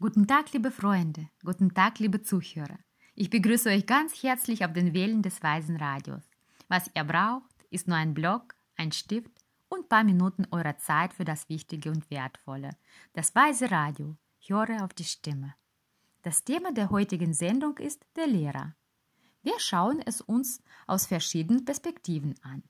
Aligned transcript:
Guten 0.00 0.28
Tag, 0.28 0.52
liebe 0.52 0.70
Freunde, 0.70 1.28
guten 1.42 1.74
Tag, 1.74 1.98
liebe 1.98 2.22
Zuhörer. 2.22 2.78
Ich 3.16 3.30
begrüße 3.30 3.68
euch 3.68 3.84
ganz 3.84 4.22
herzlich 4.22 4.64
auf 4.64 4.72
den 4.72 4.94
Wellen 4.94 5.22
des 5.22 5.42
Weisen 5.42 5.74
Radios. 5.74 6.22
Was 6.68 6.88
ihr 6.94 7.02
braucht, 7.02 7.50
ist 7.70 7.88
nur 7.88 7.96
ein 7.96 8.14
Blog, 8.14 8.54
ein 8.76 8.92
Stift 8.92 9.32
und 9.68 9.80
ein 9.80 9.88
paar 9.88 10.04
Minuten 10.04 10.46
eurer 10.52 10.78
Zeit 10.78 11.14
für 11.14 11.24
das 11.24 11.48
Wichtige 11.48 11.90
und 11.90 12.08
Wertvolle. 12.12 12.76
Das 13.12 13.34
Weise 13.34 13.72
Radio. 13.72 14.16
Höre 14.46 14.84
auf 14.84 14.94
die 14.94 15.02
Stimme. 15.02 15.56
Das 16.22 16.44
Thema 16.44 16.70
der 16.72 16.90
heutigen 16.90 17.34
Sendung 17.34 17.76
ist 17.78 18.06
der 18.14 18.28
Lehrer. 18.28 18.76
Wir 19.42 19.58
schauen 19.58 20.00
es 20.06 20.20
uns 20.20 20.62
aus 20.86 21.06
verschiedenen 21.06 21.64
Perspektiven 21.64 22.36
an. 22.42 22.62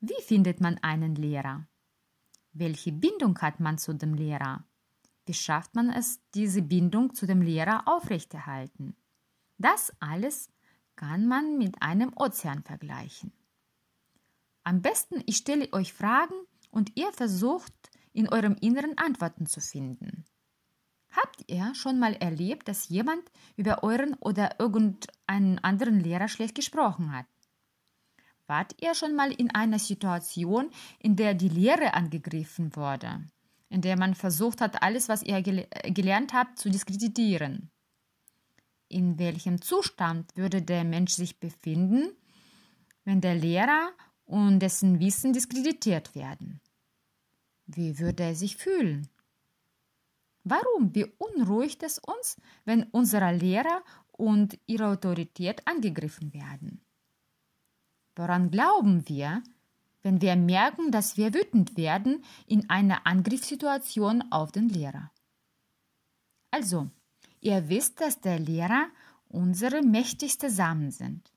Wie 0.00 0.20
findet 0.20 0.60
man 0.60 0.78
einen 0.78 1.14
Lehrer? 1.14 1.68
Welche 2.52 2.90
Bindung 2.90 3.38
hat 3.38 3.60
man 3.60 3.78
zu 3.78 3.92
dem 3.92 4.14
Lehrer? 4.14 4.64
Wie 5.26 5.34
schafft 5.34 5.74
man 5.74 5.90
es, 5.90 6.20
diese 6.34 6.62
Bindung 6.62 7.14
zu 7.14 7.26
dem 7.26 7.40
Lehrer 7.40 7.86
aufrechterhalten? 7.86 8.96
Das 9.58 9.92
alles 10.00 10.50
kann 10.96 11.26
man 11.26 11.56
mit 11.58 11.80
einem 11.80 12.12
Ozean 12.14 12.62
vergleichen. 12.62 13.32
Am 14.64 14.82
besten, 14.82 15.22
ich 15.26 15.38
stelle 15.38 15.72
euch 15.72 15.92
Fragen 15.92 16.34
und 16.70 16.92
ihr 16.96 17.12
versucht, 17.12 17.72
in 18.12 18.28
eurem 18.28 18.56
Inneren 18.60 18.96
Antworten 18.96 19.46
zu 19.46 19.60
finden. 19.60 20.24
Habt 21.10 21.44
ihr 21.46 21.74
schon 21.74 21.98
mal 21.98 22.14
erlebt, 22.14 22.68
dass 22.68 22.88
jemand 22.88 23.22
über 23.56 23.82
euren 23.82 24.14
oder 24.14 24.58
irgendeinen 24.58 25.58
anderen 25.60 26.00
Lehrer 26.00 26.28
schlecht 26.28 26.54
gesprochen 26.54 27.12
hat? 27.12 27.26
Wart 28.46 28.74
ihr 28.82 28.94
schon 28.94 29.14
mal 29.14 29.32
in 29.32 29.50
einer 29.54 29.78
Situation, 29.78 30.70
in 30.98 31.16
der 31.16 31.34
die 31.34 31.48
Lehre 31.48 31.94
angegriffen 31.94 32.74
wurde? 32.76 33.26
In 33.68 33.80
der 33.80 33.98
man 33.98 34.14
versucht 34.14 34.60
hat, 34.60 34.82
alles, 34.82 35.08
was 35.08 35.22
ihr 35.22 35.42
gel 35.42 35.66
gelernt 35.84 36.32
habt, 36.32 36.58
zu 36.58 36.70
diskreditieren. 36.70 37.70
In 38.88 39.18
welchem 39.18 39.60
Zustand 39.60 40.36
würde 40.36 40.62
der 40.62 40.84
Mensch 40.84 41.12
sich 41.12 41.40
befinden, 41.40 42.12
wenn 43.04 43.20
der 43.20 43.34
Lehrer 43.34 43.90
und 44.24 44.60
dessen 44.60 45.00
Wissen 45.00 45.32
diskreditiert 45.32 46.14
werden? 46.14 46.60
Wie 47.66 47.98
würde 47.98 48.22
er 48.24 48.34
sich 48.34 48.56
fühlen? 48.56 49.08
Warum 50.44 50.92
beunruhigt 50.92 51.82
es 51.82 51.98
uns, 51.98 52.36
wenn 52.64 52.84
unsere 52.84 53.34
Lehrer 53.34 53.82
und 54.12 54.58
ihre 54.66 54.88
Autorität 54.88 55.66
angegriffen 55.66 56.34
werden? 56.34 56.82
Woran 58.14 58.50
glauben 58.50 59.08
wir, 59.08 59.42
wenn 60.04 60.20
wir 60.20 60.36
merken, 60.36 60.92
dass 60.92 61.16
wir 61.16 61.34
wütend 61.34 61.76
werden 61.76 62.22
in 62.46 62.68
einer 62.68 63.06
Angriffssituation 63.06 64.22
auf 64.30 64.52
den 64.52 64.68
Lehrer. 64.68 65.10
Also, 66.50 66.90
ihr 67.40 67.68
wisst, 67.68 68.00
dass 68.00 68.20
der 68.20 68.38
Lehrer 68.38 68.86
unsere 69.28 69.82
mächtigste 69.82 70.50
Samen 70.50 70.90
sind. 70.90 71.32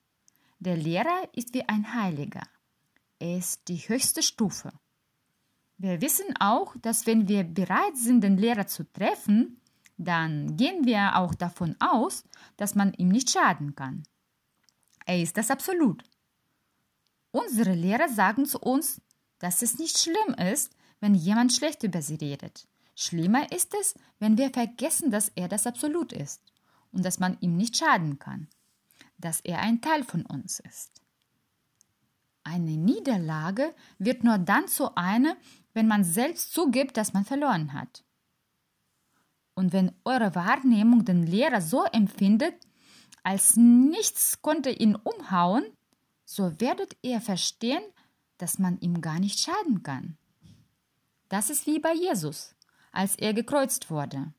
Der 0.60 0.76
Lehrer 0.76 1.28
ist 1.32 1.54
wie 1.54 1.66
ein 1.66 1.94
Heiliger. 1.94 2.42
Er 3.18 3.38
ist 3.38 3.68
die 3.68 3.78
höchste 3.78 4.22
Stufe. 4.22 4.70
Wir 5.78 6.00
wissen 6.02 6.36
auch, 6.38 6.76
dass 6.82 7.06
wenn 7.06 7.26
wir 7.26 7.44
bereit 7.44 7.96
sind, 7.96 8.22
den 8.22 8.36
Lehrer 8.36 8.66
zu 8.66 8.84
treffen, 8.92 9.60
dann 9.96 10.56
gehen 10.56 10.84
wir 10.84 11.16
auch 11.16 11.34
davon 11.34 11.74
aus, 11.80 12.24
dass 12.56 12.74
man 12.74 12.92
ihm 12.92 13.08
nicht 13.08 13.30
schaden 13.30 13.74
kann. 13.74 14.02
Er 15.06 15.22
ist 15.22 15.36
das 15.38 15.50
Absolut. 15.50 16.04
Unsere 17.38 17.74
Lehrer 17.74 18.08
sagen 18.08 18.46
zu 18.46 18.58
uns, 18.58 19.00
dass 19.38 19.62
es 19.62 19.78
nicht 19.78 19.98
schlimm 19.98 20.34
ist, 20.52 20.72
wenn 21.00 21.14
jemand 21.14 21.52
schlecht 21.52 21.82
über 21.82 22.02
sie 22.02 22.16
redet. 22.16 22.66
Schlimmer 22.94 23.52
ist 23.52 23.74
es, 23.80 23.94
wenn 24.18 24.36
wir 24.36 24.50
vergessen, 24.50 25.10
dass 25.10 25.30
er 25.36 25.46
das 25.46 25.66
Absolut 25.66 26.12
ist 26.12 26.42
und 26.90 27.04
dass 27.04 27.20
man 27.20 27.36
ihm 27.40 27.56
nicht 27.56 27.76
schaden 27.76 28.18
kann, 28.18 28.48
dass 29.18 29.40
er 29.40 29.60
ein 29.60 29.80
Teil 29.80 30.02
von 30.02 30.26
uns 30.26 30.58
ist. 30.58 31.00
Eine 32.42 32.76
Niederlage 32.76 33.74
wird 33.98 34.24
nur 34.24 34.38
dann 34.38 34.66
zu 34.66 34.96
einer, 34.96 35.36
wenn 35.74 35.86
man 35.86 36.02
selbst 36.02 36.52
zugibt, 36.52 36.96
dass 36.96 37.12
man 37.12 37.24
verloren 37.24 37.72
hat. 37.72 38.04
Und 39.54 39.72
wenn 39.72 39.92
eure 40.04 40.34
Wahrnehmung 40.34 41.04
den 41.04 41.24
Lehrer 41.24 41.60
so 41.60 41.84
empfindet, 41.84 42.54
als 43.22 43.56
nichts 43.56 44.40
konnte 44.40 44.70
ihn 44.70 44.96
umhauen, 44.96 45.64
so 46.30 46.60
werdet 46.60 46.94
ihr 47.00 47.22
verstehen, 47.22 47.82
dass 48.36 48.58
man 48.58 48.78
ihm 48.80 49.00
gar 49.00 49.18
nicht 49.18 49.40
schaden 49.40 49.82
kann. 49.82 50.18
Das 51.30 51.48
ist 51.48 51.66
wie 51.66 51.78
bei 51.78 51.94
Jesus, 51.94 52.54
als 52.92 53.16
er 53.16 53.32
gekreuzt 53.32 53.88
wurde. 53.90 54.34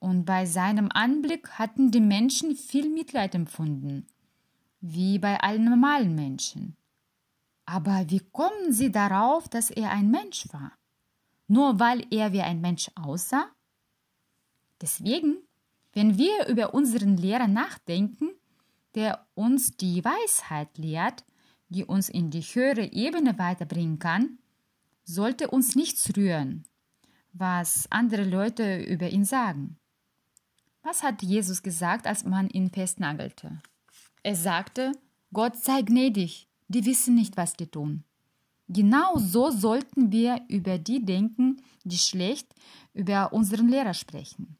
Und 0.00 0.24
bei 0.24 0.46
seinem 0.46 0.88
Anblick 0.92 1.48
hatten 1.50 1.92
die 1.92 2.00
Menschen 2.00 2.56
viel 2.56 2.88
Mitleid 2.88 3.36
empfunden, 3.36 4.08
wie 4.80 5.20
bei 5.20 5.38
allen 5.38 5.64
normalen 5.64 6.16
Menschen. 6.16 6.76
Aber 7.64 8.10
wie 8.10 8.20
kommen 8.32 8.72
sie 8.72 8.90
darauf, 8.90 9.48
dass 9.48 9.70
er 9.70 9.90
ein 9.90 10.10
Mensch 10.10 10.52
war? 10.52 10.72
Nur 11.46 11.78
weil 11.78 12.04
er 12.10 12.32
wie 12.32 12.42
ein 12.42 12.60
Mensch 12.60 12.90
aussah? 12.96 13.46
Deswegen, 14.80 15.36
wenn 15.92 16.18
wir 16.18 16.48
über 16.48 16.74
unseren 16.74 17.16
Lehrer 17.16 17.46
nachdenken, 17.46 18.30
der 18.94 19.26
uns 19.34 19.76
die 19.76 20.04
Weisheit 20.04 20.76
lehrt, 20.78 21.24
die 21.68 21.84
uns 21.84 22.08
in 22.08 22.30
die 22.30 22.42
höhere 22.42 22.92
Ebene 22.92 23.38
weiterbringen 23.38 23.98
kann, 23.98 24.38
sollte 25.04 25.48
uns 25.48 25.76
nichts 25.76 26.16
rühren, 26.16 26.64
was 27.32 27.86
andere 27.90 28.24
Leute 28.24 28.82
über 28.82 29.08
ihn 29.08 29.24
sagen. 29.24 29.78
Was 30.82 31.02
hat 31.02 31.22
Jesus 31.22 31.62
gesagt, 31.62 32.06
als 32.06 32.24
man 32.24 32.48
ihn 32.48 32.70
festnagelte? 32.70 33.60
Er 34.22 34.36
sagte, 34.36 34.92
Gott 35.32 35.56
sei 35.56 35.82
gnädig, 35.82 36.48
die 36.68 36.84
wissen 36.84 37.14
nicht, 37.14 37.36
was 37.36 37.54
die 37.54 37.66
tun. 37.66 38.04
Genau 38.68 39.16
so 39.16 39.50
sollten 39.50 40.12
wir 40.12 40.42
über 40.48 40.78
die 40.78 41.04
denken, 41.04 41.62
die 41.84 41.98
schlecht 41.98 42.54
über 42.92 43.32
unseren 43.32 43.68
Lehrer 43.68 43.94
sprechen. 43.94 44.58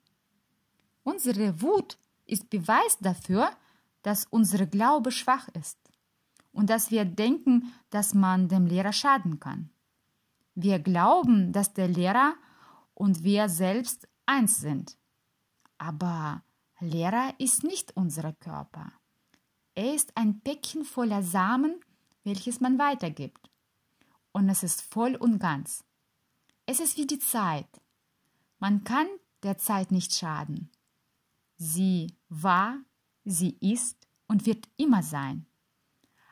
Unsere 1.02 1.60
Wut 1.60 1.98
ist 2.26 2.48
Beweis 2.48 2.98
dafür, 3.00 3.50
dass 4.02 4.26
unser 4.26 4.66
Glaube 4.66 5.10
schwach 5.12 5.48
ist 5.48 5.78
und 6.52 6.70
dass 6.70 6.90
wir 6.90 7.04
denken, 7.04 7.72
dass 7.90 8.14
man 8.14 8.48
dem 8.48 8.66
Lehrer 8.66 8.92
schaden 8.92 9.40
kann. 9.40 9.70
Wir 10.54 10.78
glauben, 10.78 11.52
dass 11.52 11.72
der 11.72 11.88
Lehrer 11.88 12.34
und 12.94 13.22
wir 13.22 13.48
selbst 13.48 14.08
eins 14.26 14.60
sind. 14.60 14.96
Aber 15.78 16.42
Lehrer 16.80 17.34
ist 17.38 17.64
nicht 17.64 17.96
unser 17.96 18.32
Körper. 18.32 18.92
Er 19.74 19.94
ist 19.94 20.16
ein 20.16 20.40
Päckchen 20.40 20.84
voller 20.84 21.22
Samen, 21.22 21.80
welches 22.24 22.60
man 22.60 22.78
weitergibt. 22.78 23.50
Und 24.32 24.48
es 24.48 24.62
ist 24.62 24.82
voll 24.82 25.14
und 25.14 25.38
ganz. 25.38 25.84
Es 26.66 26.80
ist 26.80 26.96
wie 26.96 27.06
die 27.06 27.18
Zeit. 27.20 27.68
Man 28.58 28.84
kann 28.84 29.06
der 29.42 29.58
Zeit 29.58 29.92
nicht 29.92 30.14
schaden. 30.14 30.70
Sie 31.56 32.14
war, 32.28 32.78
sie 33.24 33.56
ist 33.60 34.06
und 34.26 34.46
wird 34.46 34.68
immer 34.76 35.02
sein. 35.02 35.46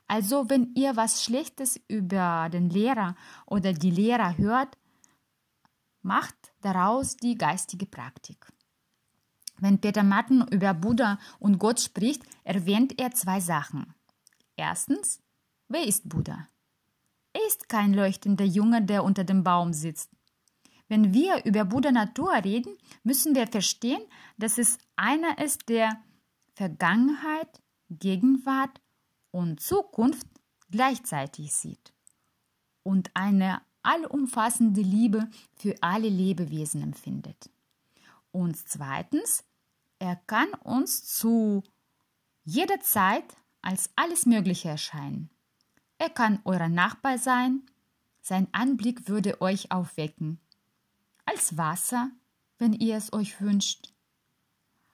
Also 0.07 0.49
wenn 0.49 0.73
ihr 0.75 0.97
was 0.97 1.25
Schlechtes 1.25 1.81
über 1.89 2.49
den 2.53 2.71
Lehrer 2.71 3.17
oder 3.47 3.73
die 3.73 3.91
Lehrer 3.91 4.39
hört, 4.39 4.79
macht 6.03 6.37
daraus 6.61 7.17
die 7.17 7.37
geistige 7.37 7.87
Praktik. 7.87 8.47
Wenn 9.59 9.81
Peter 9.81 10.03
Matten 10.03 10.47
über 10.49 10.75
Buddha 10.75 11.19
und 11.39 11.59
Gott 11.59 11.81
spricht, 11.81 12.23
erwähnt 12.45 13.01
er 13.01 13.11
zwei 13.13 13.41
Sachen. 13.41 13.95
Erstens, 14.55 15.21
wer 15.69 15.85
ist 15.85 16.09
Buddha? 16.09 16.47
Er 17.33 17.47
ist 17.47 17.69
kein 17.69 17.93
leuchtender 17.93 18.45
Junge, 18.45 18.83
der 18.83 19.03
unter 19.03 19.25
dem 19.25 19.43
Baum 19.43 19.73
sitzt. 19.73 20.11
Wenn 20.89 21.13
wir 21.13 21.45
über 21.45 21.65
Buddha 21.65 21.91
Natur 21.91 22.33
reden, 22.33 22.77
müssen 23.03 23.35
wir 23.35 23.47
verstehen, 23.49 24.01
dass 24.39 24.57
es 24.57 24.79
einer 24.95 25.39
ist, 25.43 25.69
der 25.69 26.01
Vergangenheit, 26.57 27.63
Gegenwart 27.91 28.81
und 29.31 29.61
Zukunft 29.61 30.27
gleichzeitig 30.71 31.53
sieht 31.53 31.93
und 32.83 33.11
eine 33.15 33.61
allumfassende 33.83 34.81
Liebe 34.81 35.29
für 35.55 35.75
alle 35.83 36.09
Lebewesen 36.09 36.83
empfindet. 36.83 37.51
Und 38.33 38.57
zweitens, 38.57 39.45
er 39.99 40.17
kann 40.17 40.49
uns 40.65 41.05
zu 41.05 41.63
jeder 42.45 42.81
Zeit 42.81 43.37
als 43.61 43.91
alles 43.95 44.25
Mögliche 44.25 44.71
erscheinen. 44.71 45.29
Er 45.99 46.09
kann 46.09 46.41
euer 46.45 46.69
Nachbar 46.69 47.19
sein, 47.19 47.67
sein 48.23 48.49
Anblick 48.53 49.09
würde 49.09 49.43
euch 49.43 49.73
aufwecken, 49.73 50.41
als 51.27 51.59
Wasser, 51.59 52.11
wenn 52.59 52.73
ihr 52.73 52.97
es 52.97 53.13
euch 53.13 53.41
wünscht. 53.43 53.93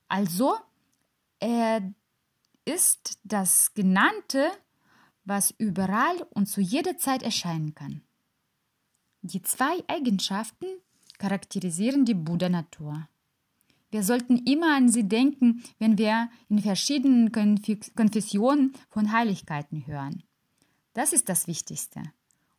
Also, 0.08 0.58
er 1.42 1.92
ist 2.64 3.18
das 3.24 3.74
Genannte, 3.74 4.48
was 5.24 5.52
überall 5.58 6.22
und 6.30 6.46
zu 6.46 6.60
jeder 6.60 6.96
Zeit 6.98 7.22
erscheinen 7.24 7.74
kann. 7.74 8.02
Die 9.22 9.42
zwei 9.42 9.82
Eigenschaften 9.88 10.66
charakterisieren 11.18 12.04
die 12.04 12.14
Buddha-Natur. 12.14 13.08
Wir 13.90 14.04
sollten 14.04 14.38
immer 14.46 14.76
an 14.76 14.88
sie 14.88 15.08
denken, 15.08 15.64
wenn 15.78 15.98
wir 15.98 16.30
in 16.48 16.60
verschiedenen 16.60 17.32
Konfessionen 17.32 18.72
von 18.88 19.12
Heiligkeiten 19.12 19.86
hören. 19.86 20.22
Das 20.94 21.12
ist 21.12 21.28
das 21.28 21.48
Wichtigste. 21.48 22.02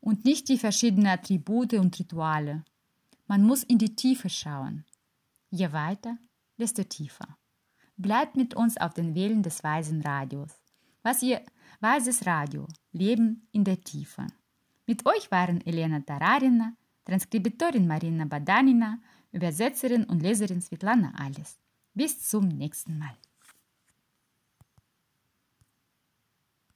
Und 0.02 0.26
nicht 0.26 0.50
die 0.50 0.58
verschiedenen 0.58 1.08
Attribute 1.08 1.74
und 1.76 1.98
Rituale. 1.98 2.66
Man 3.28 3.44
muss 3.44 3.64
in 3.64 3.78
die 3.78 3.96
Tiefe 3.96 4.30
schauen. 4.30 4.84
Je 5.50 5.72
weiter, 5.72 6.18
desto 6.58 6.84
tiefer. 6.84 7.38
Bleibt 8.04 8.36
mit 8.36 8.54
uns 8.54 8.76
auf 8.76 8.94
den 8.94 9.16
Wellen 9.16 9.44
des 9.44 9.64
Weisen 9.64 10.02
Radios. 10.02 10.52
Was 11.04 11.24
ihr 11.24 11.42
Weises 11.80 12.26
Radio, 12.26 12.68
Leben 12.92 13.48
in 13.54 13.64
der 13.64 13.80
Tiefe. 13.80 14.28
Mit 14.86 15.06
euch 15.06 15.32
waren 15.32 15.66
Elena 15.66 16.02
Tararina, 16.02 16.74
Transkribitorin 17.06 17.88
Marina 17.88 18.26
Badanina, 18.26 19.00
Übersetzerin 19.32 20.04
und 20.04 20.22
Leserin 20.22 20.62
Svetlana 20.62 21.14
Alles. 21.18 21.58
Bis 21.94 22.28
zum 22.28 22.50
nächsten 22.50 23.00
Mal. 23.00 23.16